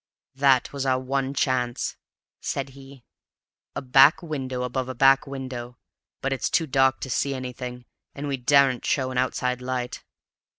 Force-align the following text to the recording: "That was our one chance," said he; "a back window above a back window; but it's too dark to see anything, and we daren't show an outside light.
"That 0.33 0.73
was 0.73 0.83
our 0.83 0.99
one 0.99 1.35
chance," 1.35 1.95
said 2.39 2.69
he; 2.69 3.03
"a 3.75 3.83
back 3.83 4.23
window 4.23 4.63
above 4.63 4.89
a 4.89 4.95
back 4.95 5.27
window; 5.27 5.77
but 6.21 6.33
it's 6.33 6.49
too 6.49 6.65
dark 6.65 6.99
to 7.01 7.09
see 7.11 7.35
anything, 7.35 7.85
and 8.15 8.27
we 8.27 8.35
daren't 8.37 8.83
show 8.83 9.11
an 9.11 9.19
outside 9.19 9.61
light. 9.61 10.03